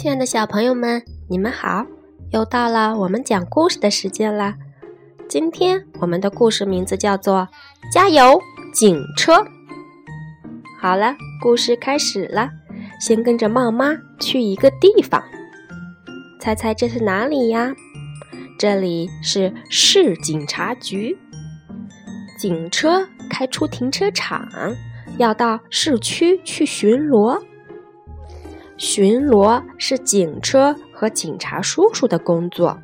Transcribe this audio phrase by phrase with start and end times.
[0.00, 1.84] 亲爱的小朋友们，你们好！
[2.30, 4.54] 又到了我们讲故事的时间啦。
[5.28, 7.48] 今天我们的故事名字叫做
[7.92, 8.40] 《加油
[8.72, 9.32] 警车》。
[10.80, 12.48] 好了，故事开始了。
[13.00, 15.20] 先跟着茂妈去一个地方，
[16.40, 17.74] 猜猜这是哪里呀？
[18.56, 21.18] 这里是市警察局。
[22.38, 24.48] 警车开出停车场，
[25.18, 27.42] 要到市区去巡逻。
[28.78, 32.78] 巡逻是警车和警察叔叔的工作。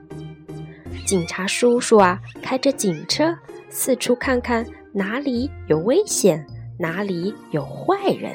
[1.06, 3.32] 警察叔叔啊，开着警车
[3.68, 6.44] 四处看看，哪里有危险，
[6.78, 8.32] 哪里有坏人。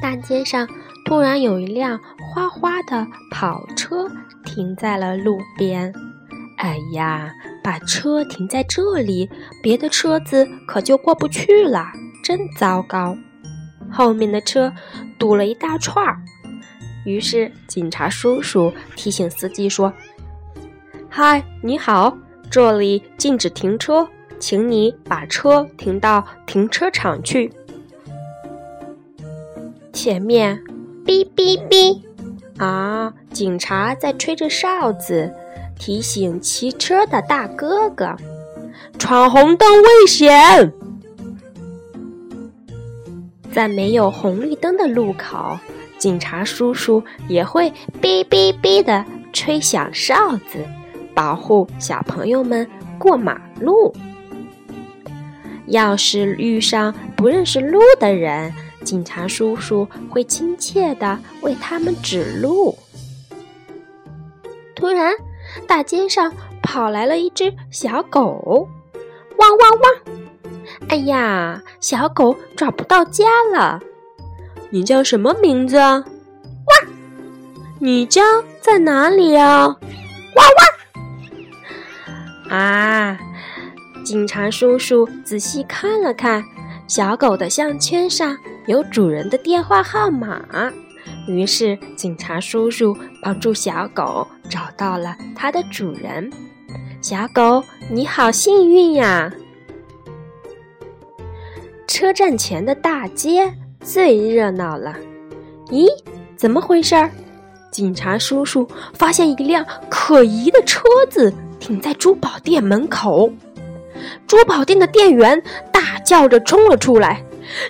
[0.00, 0.68] 大街上
[1.06, 4.08] 突然有一辆哗哗的跑车
[4.44, 5.92] 停在了路边。
[6.58, 7.32] 哎呀，
[7.64, 9.28] 把车停在这里，
[9.60, 11.86] 别的车子可就过不去了，
[12.22, 13.16] 真糟糕。
[13.94, 14.72] 后面的车
[15.18, 16.18] 堵了一大串儿，
[17.04, 19.92] 于是警察叔叔提醒司机说
[21.08, 22.18] ：“嗨，你好，
[22.50, 24.08] 这里禁止停车，
[24.40, 27.52] 请你把车停到停车场去。”
[29.94, 30.60] 前面
[31.06, 32.00] 哔哔哔，
[32.58, 35.32] 啊，警察在吹着哨子，
[35.78, 38.16] 提醒骑车的大哥哥
[38.98, 40.72] ：“闯红灯危险。”
[43.54, 45.56] 在没有红绿灯的路口，
[45.96, 50.58] 警察叔叔也会哔哔哔地吹响哨子，
[51.14, 53.94] 保护小朋友们过马路。
[55.68, 58.52] 要是遇上不认识路的人，
[58.82, 62.76] 警察叔叔会亲切地为他们指路。
[64.74, 65.14] 突然，
[65.68, 68.68] 大街上跑来了一只小狗，
[69.38, 70.23] 汪汪汪！
[70.88, 73.80] 哎呀，小狗找不到家了。
[74.70, 75.76] 你叫什么名字？
[75.78, 76.04] 哇！
[77.78, 78.22] 你家
[78.60, 79.66] 在哪里啊？
[79.68, 80.44] 哇
[82.48, 82.56] 哇！
[82.56, 83.18] 啊！
[84.04, 86.44] 警察叔叔仔细看了看，
[86.86, 88.36] 小狗的项圈上
[88.66, 90.42] 有主人的电话号码。
[91.26, 96.30] 于是，警察叔叔帮助小狗找到了它的主人。
[97.00, 99.32] 小狗，你好幸运呀！
[101.94, 104.96] 车站前的大街最热闹了。
[105.68, 105.86] 咦，
[106.36, 107.08] 怎么回事儿？
[107.70, 113.32] 警察叔叔发现一辆可疑的车子停在珠宝店门口。
[114.26, 115.40] 珠宝店的店员
[115.70, 117.24] 大叫着冲了出来：“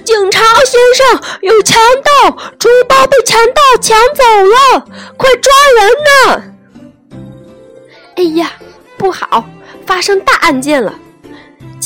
[0.04, 2.30] 警察先生，有强盗！
[2.58, 4.86] 珠宝被强盗抢走了，
[5.18, 7.18] 快抓人呐！”
[8.16, 8.52] 哎呀，
[8.96, 9.44] 不好，
[9.84, 10.98] 发生大案件了！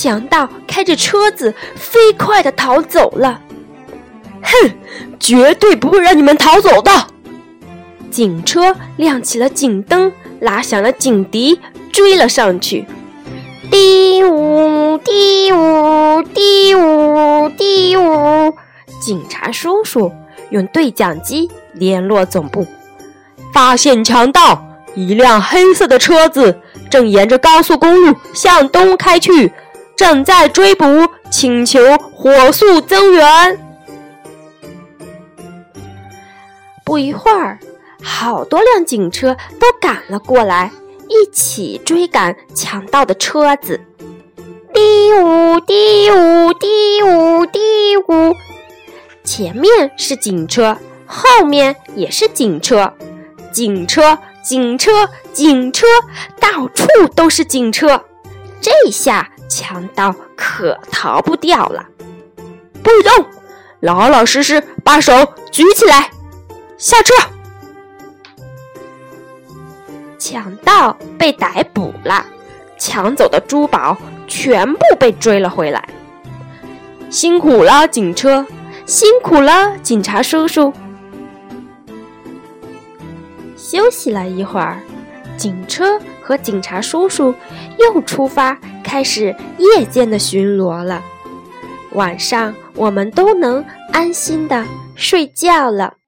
[0.00, 3.40] 强盗开着车子飞快地逃走了，
[4.40, 4.70] 哼，
[5.18, 6.92] 绝对不会让你们逃走的！
[8.08, 11.60] 警车亮起了警灯，拉响了警笛，
[11.90, 12.86] 追了上去。
[13.72, 18.54] 嘀呜嘀呜嘀呜嘀呜，
[19.00, 20.12] 警察叔叔
[20.50, 22.64] 用对讲机联络总部，
[23.52, 29.52] 发现强盗，一辆黑色的车子正沿着高速公路向东开去。
[29.98, 30.86] 正在追捕，
[31.28, 33.58] 请求火速增援。
[36.84, 37.58] 不一会儿，
[38.00, 40.70] 好多辆警车都赶了过来，
[41.08, 43.80] 一起追赶强盗的车子。
[44.72, 47.58] 嘀呜嘀呜嘀呜嘀
[47.96, 48.36] 呜，
[49.24, 52.94] 前面是警车，后面也是警车，
[53.50, 54.92] 警车警车
[55.32, 55.88] 警车，
[56.38, 56.86] 到处
[57.16, 58.04] 都是警车。
[58.60, 59.28] 这下。
[59.48, 61.84] 强盗可逃不掉了！
[62.82, 63.26] 不许动，
[63.80, 65.12] 老老实实把手
[65.50, 66.10] 举起来，
[66.76, 67.14] 下车。
[70.18, 72.24] 强盗被逮捕了，
[72.76, 73.96] 抢走的珠宝
[74.26, 75.82] 全部被追了回来。
[77.08, 78.44] 辛苦了，警车！
[78.84, 80.72] 辛苦了，警察叔叔！
[83.56, 84.78] 休息了一会儿，
[85.36, 87.34] 警车和警察叔叔
[87.78, 88.58] 又出发。
[88.88, 91.04] 开始夜间的巡逻了，
[91.92, 93.62] 晚上我们都能
[93.92, 94.64] 安心的
[94.96, 95.98] 睡觉了。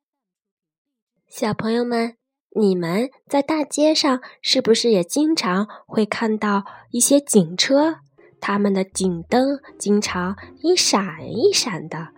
[1.28, 2.14] 小朋友们，
[2.58, 7.96] 你们在大街上是不是也经常会看到一些警车？
[8.40, 12.08] 他们的警灯经常一闪一闪的。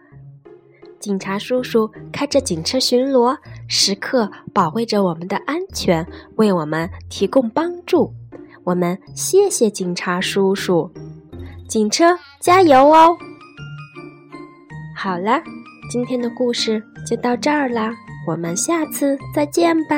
[1.01, 3.37] 警察叔叔开着警车巡逻，
[3.67, 6.07] 时刻保卫着我们的安全，
[6.37, 8.15] 为我们提供帮助。
[8.65, 10.91] 我们谢谢警察叔叔，
[11.69, 13.17] 警车加油哦！
[14.97, 15.43] 好了，
[15.91, 17.93] 今天的故事就到这儿啦。
[18.27, 19.97] 我们下次再见吧。